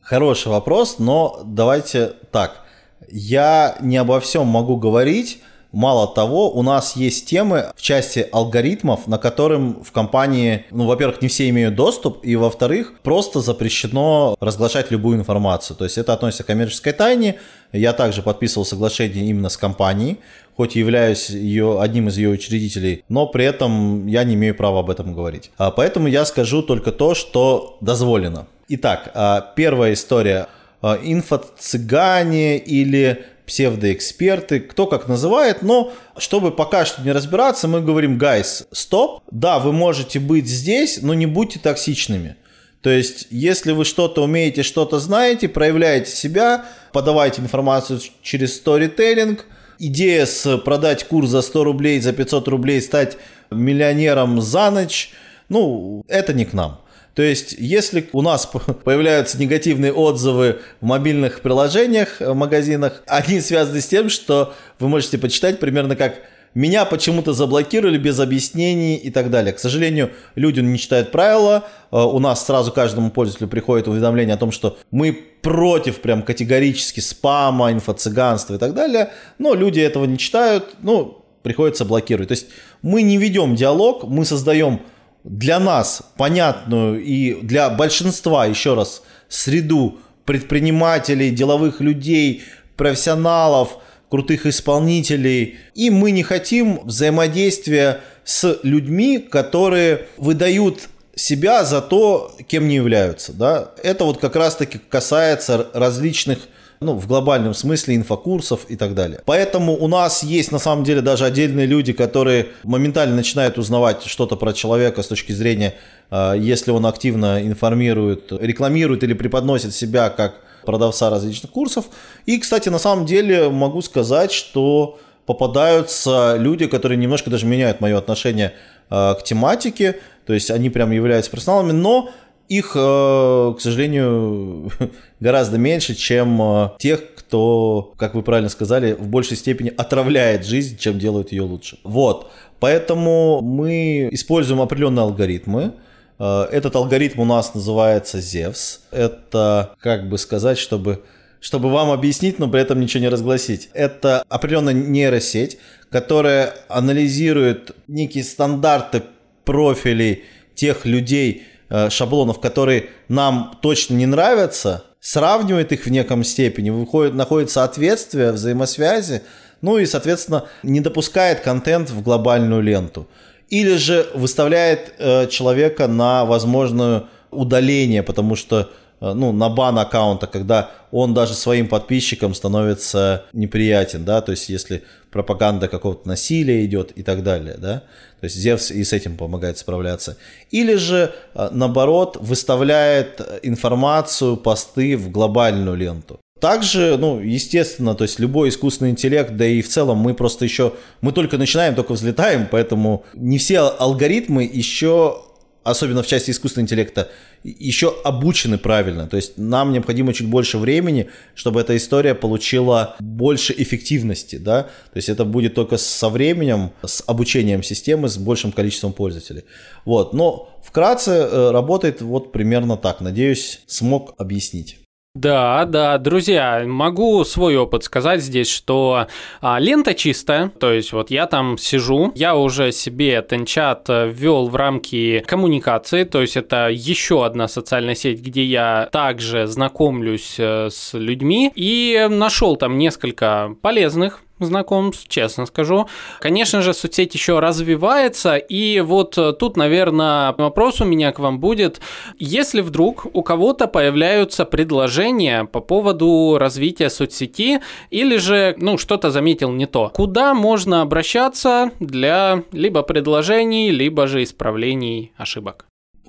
[0.07, 2.61] Хороший вопрос, но давайте так.
[3.09, 5.39] Я не обо всем могу говорить.
[5.73, 11.21] Мало того, у нас есть темы в части алгоритмов, на которым в компании, ну, во-первых,
[11.21, 15.75] не все имеют доступ, и, во-вторых, просто запрещено разглашать любую информацию.
[15.75, 17.35] То есть это относится к коммерческой тайне.
[17.73, 20.19] Я также подписывал соглашение именно с компанией,
[20.55, 24.79] хоть и являюсь ее, одним из ее учредителей, но при этом я не имею права
[24.79, 25.51] об этом говорить.
[25.57, 28.47] А поэтому я скажу только то, что дозволено.
[28.69, 30.47] Итак, а, первая история.
[30.81, 38.17] А, инфо-цыгане или псевдоэксперты, кто как называет, но чтобы пока что не разбираться, мы говорим,
[38.17, 42.35] guys, стоп, да, вы можете быть здесь, но не будьте токсичными.
[42.81, 49.45] То есть, если вы что-то умеете, что-то знаете, проявляете себя, подавайте информацию через сторителлинг,
[49.79, 53.17] идея с продать курс за 100 рублей, за 500 рублей, стать
[53.49, 55.11] миллионером за ночь,
[55.47, 56.81] ну, это не к нам.
[57.17, 58.45] То есть, если у нас
[58.83, 65.17] появляются негативные отзывы в мобильных приложениях, в магазинах, они связаны с тем, что вы можете
[65.17, 66.19] почитать примерно как
[66.53, 69.51] меня почему-то заблокировали без объяснений и так далее.
[69.51, 71.63] К сожалению, люди не читают правила.
[71.91, 76.99] Э, у нас сразу каждому пользователю приходит уведомление о том, что мы против прям категорически
[76.99, 79.09] спама, инфо-цыганства и так далее.
[79.39, 80.75] Но люди этого не читают.
[80.83, 82.27] Ну, приходится блокировать.
[82.27, 82.45] То есть
[82.83, 84.81] мы не ведем диалог, мы создаем
[85.27, 92.43] для нас понятную и для большинства, еще раз, среду предпринимателей, деловых людей,
[92.77, 93.77] профессионалов,
[94.09, 95.57] крутых исполнителей.
[95.75, 103.33] И мы не хотим взаимодействия с людьми, которые выдают себя за то, кем не являются.
[103.33, 103.71] Да?
[103.83, 106.39] Это вот как раз-таки касается различных
[106.79, 109.21] ну, в глобальном смысле инфокурсов и так далее.
[109.25, 114.35] Поэтому у нас есть на самом деле даже отдельные люди, которые моментально начинают узнавать что-то
[114.35, 115.73] про человека с точки зрения,
[116.09, 121.85] а, если он активно информирует, рекламирует или преподносит себя как продавца различных курсов.
[122.25, 127.97] И, кстати, на самом деле могу сказать, что попадаются люди, которые немножко даже меняют мое
[127.97, 128.53] отношение
[128.89, 132.09] а, к тематике, то есть они прям являются профессионалами, но
[132.49, 134.71] их, э, к сожалению,
[135.19, 140.77] гораздо меньше, чем э, тех, кто, как вы правильно сказали, в большей степени отравляет жизнь,
[140.77, 141.77] чем делает ее лучше.
[141.83, 142.31] Вот.
[142.59, 145.73] Поэтому мы используем определенные алгоритмы.
[146.19, 148.79] Э, этот алгоритм у нас называется Zevs.
[148.91, 151.03] Это, как бы сказать, чтобы
[151.39, 153.69] чтобы вам объяснить, но при этом ничего не разгласить.
[153.73, 155.59] Это определенная нейросеть,
[155.91, 159.03] которая анализирует некие стандарты
[159.45, 160.23] профилей
[160.55, 161.43] тех людей,
[161.89, 169.23] шаблонов, которые нам точно не нравятся, сравнивает их в неком степени, выходит, находит соответствие, взаимосвязи,
[169.61, 173.07] ну и, соответственно, не допускает контент в глобальную ленту.
[173.49, 180.27] Или же выставляет э, человека на возможное удаление, потому что Э, ну, на бан аккаунта,
[180.27, 184.83] когда он даже своим подписчикам становится неприятен, да, то есть если
[185.17, 187.83] пропаганда какого-то насилия идет и так далее, да,
[188.19, 190.15] то есть Зевс и с этим помогает справляться.
[190.51, 196.19] Или же, э, наоборот, выставляет информацию, посты в глобальную ленту.
[196.39, 200.73] Также, ну, естественно, то есть любой искусственный интеллект, да и в целом мы просто еще,
[201.01, 205.23] мы только начинаем, только взлетаем, поэтому не все алгоритмы еще
[205.67, 207.09] особенно в части искусственного интеллекта,
[207.43, 209.07] еще обучены правильно.
[209.07, 214.63] То есть нам необходимо чуть больше времени, чтобы эта история получила больше эффективности, да.
[214.63, 219.43] То есть это будет только со временем, с обучением системы, с большим количеством пользователей.
[219.85, 220.13] Вот.
[220.13, 223.01] Но вкратце э, работает вот примерно так.
[223.01, 224.77] Надеюсь, смог объяснить.
[225.17, 229.07] Да, да, друзья, могу свой опыт сказать здесь, что
[229.41, 234.55] а, лента чистая, то есть вот я там сижу, я уже себе Тенчат ввел в
[234.55, 240.93] рамки коммуникации, то есть это еще одна социальная сеть, где я также знакомлюсь э, с
[240.93, 241.51] людьми.
[241.55, 245.87] И нашел там несколько полезных знакомств, честно скажу.
[246.19, 251.39] Конечно же, соцсеть еще развивается, и вот э, тут, наверное, вопрос у меня к вам
[251.39, 251.79] будет,
[252.19, 259.51] если вдруг у кого-то появляются предложения по поводу развития соцсети, или же, ну, что-то заметил
[259.51, 265.65] не то, куда можно обращаться для либо предложений, либо же исправлений ошибок?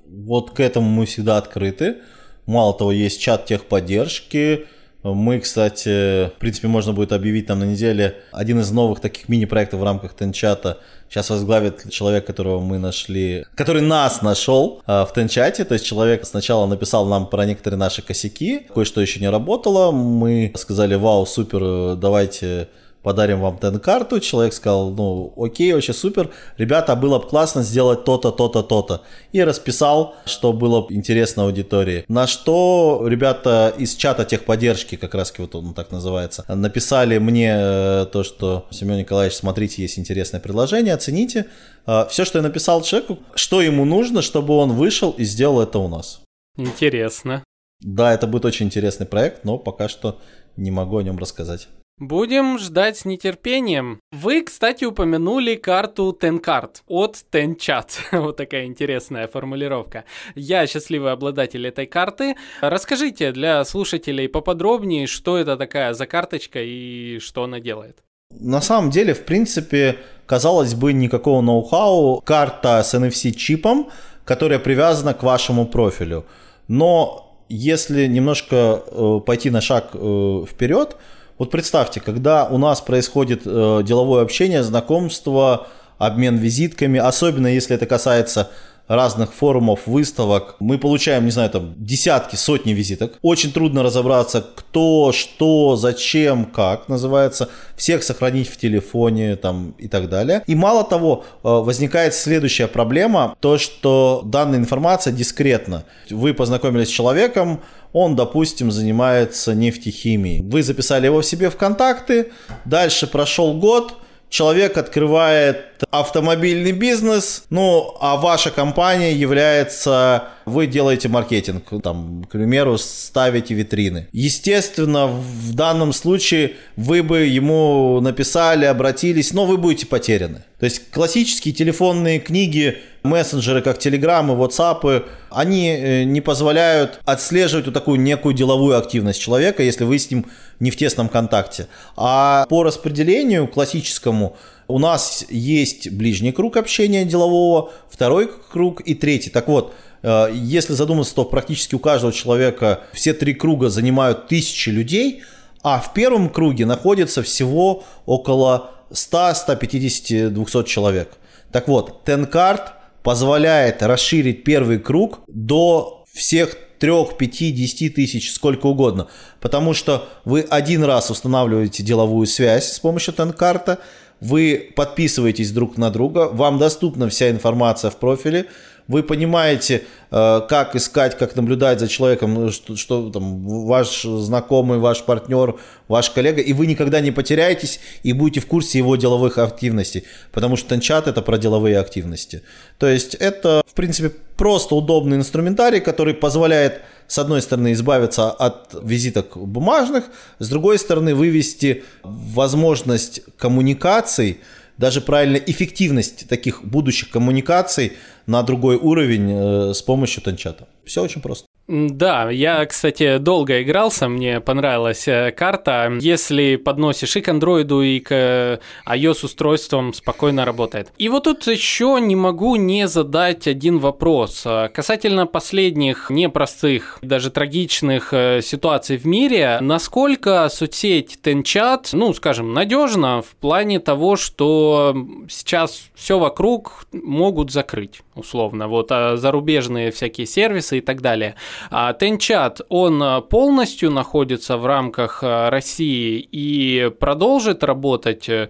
[0.07, 1.99] Вот к этому мы всегда открыты.
[2.47, 4.67] Мало того, есть чат техподдержки,
[5.03, 9.81] мы, кстати, в принципе, можно будет объявить там на неделе один из новых таких мини-проектов
[9.81, 10.79] в рамках Тенчата.
[11.09, 15.65] Сейчас возглавит человек, которого мы нашли, который нас нашел э, в Тенчате.
[15.65, 19.93] То есть человек сначала написал нам про некоторые наши косяки, кое-что еще не работало.
[19.93, 22.69] Мы сказали, вау, супер, давайте
[23.09, 24.21] подарим вам тен-карту.
[24.21, 26.29] Человек сказал, ну, окей, вообще супер.
[26.59, 29.01] Ребята, было бы классно сделать то-то, то-то, то-то.
[29.33, 32.05] И расписал, что было бы интересно аудитории.
[32.09, 38.07] На что ребята из чата техподдержки, как раз вот он так называется, написали мне э,
[38.13, 41.47] то, что Семен Николаевич, смотрите, есть интересное предложение, оцените.
[41.87, 45.79] Э, Все, что я написал человеку, что ему нужно, чтобы он вышел и сделал это
[45.79, 46.21] у нас.
[46.59, 47.43] Интересно.
[47.81, 50.21] Да, это будет очень интересный проект, но пока что
[50.59, 51.69] не могу о нем рассказать.
[52.01, 53.99] Будем ждать с нетерпением.
[54.13, 57.91] Вы, кстати, упомянули карту TenCard от TenChat.
[58.13, 60.05] вот такая интересная формулировка.
[60.37, 62.37] Я счастливый обладатель этой карты.
[62.61, 67.99] Расскажите для слушателей поподробнее, что это такая за карточка и что она делает.
[68.31, 72.21] На самом деле, в принципе, казалось бы, никакого ноу-хау.
[72.21, 73.91] Карта с NFC-чипом,
[74.25, 76.27] которая привязана к вашему профилю.
[76.69, 80.97] Но если немножко э, пойти на шаг э, вперед,
[81.39, 85.69] вот представьте, когда у нас происходит э, деловое общение, знакомство,
[85.99, 88.51] обмен визитками, особенно если это касается
[88.89, 90.57] разных форумов, выставок.
[90.59, 93.19] Мы получаем, не знаю, там десятки, сотни визиток.
[93.23, 97.49] Очень трудно разобраться, кто, что, зачем, как называется.
[97.77, 100.43] Всех сохранить в телефоне там и так далее.
[100.47, 105.85] И мало того, э, возникает следующая проблема, то, что данная информация дискретна.
[106.11, 107.61] Вы познакомились с человеком,
[107.93, 110.43] он, допустим, занимается нефтехимией.
[110.43, 112.33] Вы записали его в себе в контакты,
[112.65, 113.97] дальше прошел год,
[114.29, 122.79] человек открывает автомобильный бизнес, ну, а ваша компания является, вы делаете маркетинг, там, к примеру,
[122.79, 124.09] ставите витрины.
[124.13, 130.43] Естественно, в данном случае вы бы ему написали, обратились, но вы будете потеряны.
[130.59, 137.75] То есть классические телефонные книги, мессенджеры, как и WhatsApp, они э, не позволяют отслеживать вот
[137.75, 140.27] такую некую деловую активность человека, если вы с ним
[140.59, 141.69] не в тесном контакте.
[141.97, 144.37] А по распределению классическому
[144.67, 149.31] у нас есть ближний круг общения делового, второй круг и третий.
[149.31, 155.23] Так вот, если задуматься, то практически у каждого человека все три круга занимают тысячи людей,
[155.63, 161.17] а в первом круге находится всего около 100, 150, 200 человек.
[161.53, 162.73] Так вот, Тенкарт
[163.03, 169.09] позволяет расширить первый круг до всех 3, 5, 10 тысяч, сколько угодно.
[169.41, 173.79] Потому что вы один раз устанавливаете деловую связь с помощью Тенкарта,
[174.21, 178.47] вы подписываетесь друг на друга, вам доступна вся информация в профиле,
[178.89, 184.79] вы понимаете, э, как искать, как наблюдать за человеком, ну, что, что там ваш знакомый,
[184.79, 189.37] ваш партнер, ваш коллега, и вы никогда не потеряетесь и будете в курсе его деловых
[189.39, 192.43] активностей, потому что Тенчат это про деловые активности.
[192.79, 198.75] То есть это, в принципе, просто удобный инструментарий, который позволяет с одной стороны, избавиться от
[198.83, 200.05] визиток бумажных,
[200.39, 204.41] с другой стороны, вывести возможность коммуникаций,
[204.79, 207.93] даже правильно эффективность таких будущих коммуникаций
[208.27, 210.69] на другой уровень э, с помощью танчата.
[210.85, 211.47] Все очень просто.
[211.69, 215.93] Да, я, кстати, долго игрался, мне понравилась э, карта.
[216.01, 220.89] Если подносишь и к андроиду, и к э, iOS устройствам, спокойно работает.
[220.97, 224.45] И вот тут еще не могу не задать один вопрос.
[224.47, 233.21] Э, касательно последних непростых, даже трагичных ситуаций в мире, насколько соцсеть Tenchat, ну, скажем, надежна
[233.21, 234.97] в плане того, что
[235.29, 241.35] сейчас все вокруг могут закрыть, условно, вот а зарубежные всякие сервисы и так далее.
[241.71, 248.49] А Тенчат, он э, полностью находится в рамках э, России и продолжит работать э,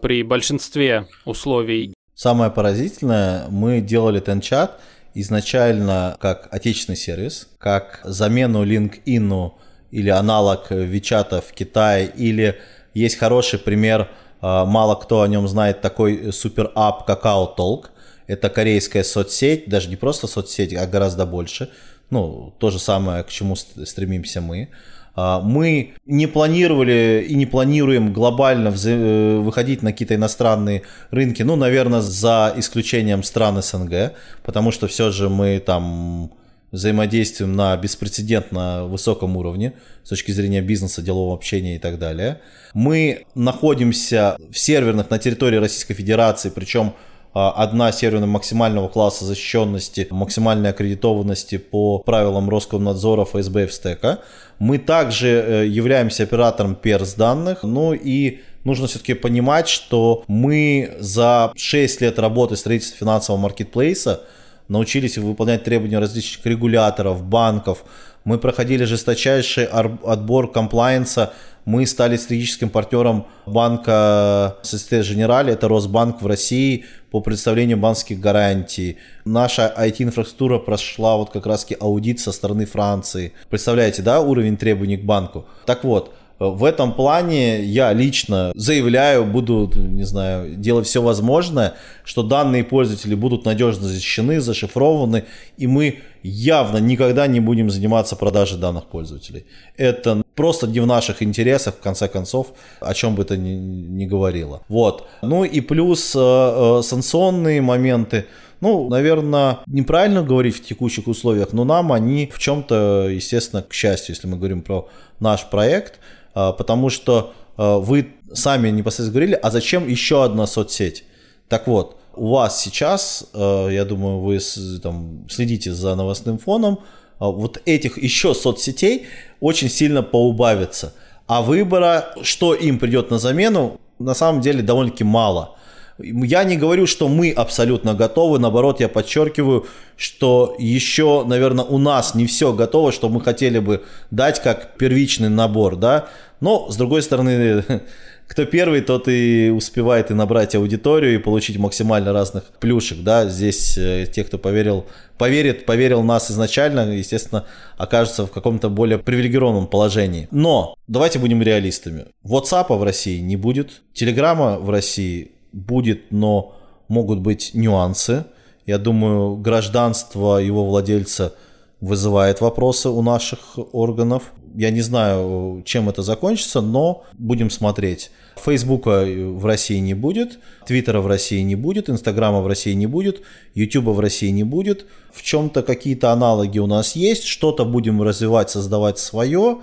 [0.00, 1.94] при большинстве условий?
[2.14, 4.80] Самое поразительное, мы делали Тенчат
[5.14, 9.52] изначально как отечественный сервис, как замену LinkedIn
[9.90, 12.60] или аналог Вичата в Китае, или
[12.94, 14.08] есть хороший пример,
[14.40, 17.86] мало кто о нем знает, такой супер ап Kakao Talk.
[18.28, 21.70] Это корейская соцсеть, даже не просто соцсеть, а гораздо больше–
[22.10, 24.68] ну, то же самое, к чему стремимся мы.
[25.14, 31.56] А, мы не планировали и не планируем глобально э, выходить на какие-то иностранные рынки, ну,
[31.56, 34.12] наверное, за исключением стран СНГ,
[34.44, 36.32] потому что все же мы там
[36.72, 39.72] взаимодействуем на беспрецедентно высоком уровне
[40.04, 42.40] с точки зрения бизнеса, делового общения и так далее.
[42.74, 46.94] Мы находимся в серверных на территории Российской Федерации, причем
[47.32, 54.18] одна серверная максимального класса защищенности, максимальной аккредитованности по правилам Роскомнадзора, ФСБ и ФСТЭКа.
[54.58, 61.52] Мы также э, являемся оператором перс данных, ну и нужно все-таки понимать, что мы за
[61.54, 64.22] 6 лет работы строительства финансового маркетплейса
[64.68, 67.84] научились выполнять требования различных регуляторов, банков.
[68.24, 71.32] Мы проходили жесточайший отбор комплайенса
[71.64, 78.98] мы стали стратегическим партнером банка Societe Generale, это Росбанк в России по представлению банковских гарантий.
[79.24, 83.32] Наша IT-инфраструктура прошла вот как раз аудит со стороны Франции.
[83.48, 85.46] Представляете, да, уровень требований к банку?
[85.66, 92.22] Так вот, в этом плане я лично заявляю, буду, не знаю, делать все возможное, что
[92.22, 95.24] данные пользователи будут надежно защищены, зашифрованы,
[95.58, 99.44] и мы явно никогда не будем заниматься продажей данных пользователей.
[99.76, 102.46] Это просто не в наших интересах, в конце концов,
[102.80, 104.62] о чем бы это ни, ни говорило.
[104.68, 105.06] Вот.
[105.22, 108.24] Ну и плюс э, э, санкционные моменты.
[108.62, 114.14] Ну, наверное, неправильно говорить в текущих условиях, но нам они в чем-то, естественно, к счастью,
[114.14, 114.88] если мы говорим про
[115.20, 115.98] наш проект,
[116.34, 121.04] э, потому что э, вы сами непосредственно говорили, а зачем еще одна соцсеть?
[121.48, 124.38] Так вот, у вас сейчас, э, я думаю, вы
[124.82, 126.78] там, следите за новостным фоном,
[127.20, 129.06] вот этих еще соцсетей
[129.40, 130.94] очень сильно поубавится.
[131.26, 135.56] А выбора, что им придет на замену, на самом деле довольно-таки мало.
[136.02, 142.14] Я не говорю, что мы абсолютно готовы, наоборот, я подчеркиваю, что еще, наверное, у нас
[142.14, 146.08] не все готово, что мы хотели бы дать как первичный набор, да,
[146.40, 147.64] Но, с другой стороны,
[148.26, 153.76] кто первый, тот и успевает и набрать аудиторию, и получить максимально разных плюшек, да, здесь
[153.76, 154.86] э, те, кто поверил,
[155.18, 157.44] поверит, поверил нас изначально, естественно,
[157.76, 160.28] окажется в каком-то более привилегированном положении.
[160.30, 162.06] Но давайте будем реалистами.
[162.24, 166.56] WhatsApp в России не будет, Телеграма в России будет, но
[166.88, 168.24] могут быть нюансы.
[168.66, 171.34] Я думаю, гражданство его владельца
[171.80, 174.32] вызывает вопросы у наших органов.
[174.54, 178.10] Я не знаю, чем это закончится, но будем смотреть.
[178.36, 183.22] Фейсбука в России не будет, Твиттера в России не будет, Инстаграма в России не будет,
[183.54, 184.86] Ютуба в России не будет.
[185.12, 189.58] В чем-то какие-то аналоги у нас есть, что-то будем развивать, создавать свое,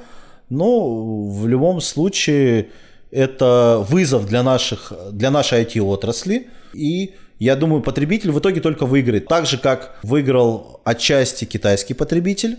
[0.50, 2.70] но в любом случае
[3.12, 9.28] это вызов для, наших, для нашей IT-отрасли, и я думаю, потребитель в итоге только выиграет.
[9.28, 12.58] Так же, как выиграл отчасти китайский потребитель,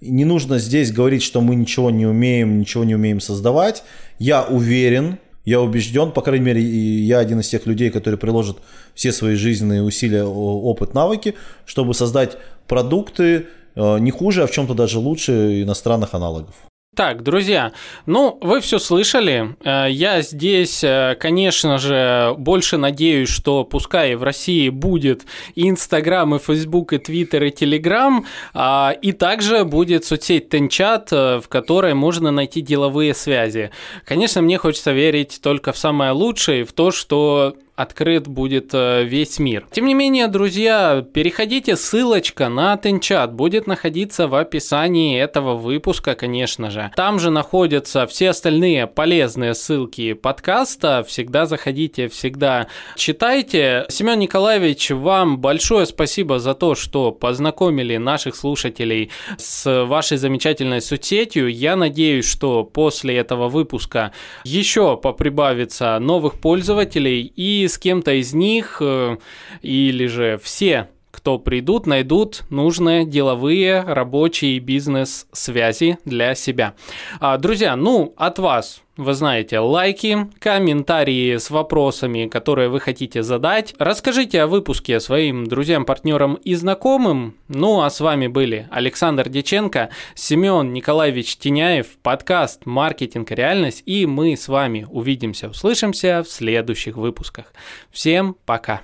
[0.00, 3.82] не нужно здесь говорить, что мы ничего не умеем, ничего не умеем создавать.
[4.18, 8.58] Я уверен, я убежден, по крайней мере, я один из тех людей, которые приложат
[8.94, 11.34] все свои жизненные усилия, опыт, навыки,
[11.64, 12.36] чтобы создать
[12.66, 16.54] продукты э, не хуже, а в чем-то даже лучше иностранных аналогов.
[16.96, 17.74] Так, друзья,
[18.06, 19.56] ну, вы все слышали.
[19.62, 25.24] Э, я здесь, э, конечно же, больше надеюсь, что пускай в России будет
[25.54, 31.40] и Инстаграм, и Фейсбук, и Твиттер, и Телеграм, а, и также будет соцсеть Тенчат, э,
[31.40, 33.70] в которой можно найти деловые связи.
[34.04, 39.38] Конечно, мне хочется верить только в самое лучшее, в то, что открыт будет э, весь
[39.38, 39.64] мир.
[39.70, 46.70] Тем не менее, друзья, переходите, ссылочка на Тенчат будет находиться в описании этого выпуска, конечно
[46.70, 46.90] же.
[46.96, 51.04] Там же находятся все остальные полезные ссылки подкаста.
[51.06, 52.66] Всегда заходите, всегда
[52.96, 53.86] читайте.
[53.88, 61.46] Семен Николаевич, вам большое спасибо за то, что познакомили наших слушателей с вашей замечательной соцсетью.
[61.46, 64.10] Я надеюсь, что после этого выпуска
[64.42, 69.16] еще поприбавится новых пользователей и с кем-то из них э,
[69.62, 70.88] или же все
[71.28, 76.72] кто придут, найдут нужные деловые, рабочие бизнес-связи для себя.
[77.20, 83.74] А, друзья, ну, от вас вы знаете, лайки, комментарии с вопросами, которые вы хотите задать.
[83.78, 87.36] Расскажите о выпуске своим друзьям, партнерам и знакомым.
[87.48, 94.06] Ну, а с вами были Александр Деченко, Семен Николаевич Теняев, подкаст «Маркетинг и реальность», и
[94.06, 97.52] мы с вами увидимся, услышимся в следующих выпусках.
[97.90, 98.80] Всем пока!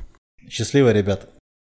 [0.51, 1.34] Счастливо, ребята!